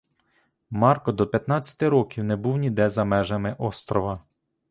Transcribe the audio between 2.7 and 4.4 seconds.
за межами острова.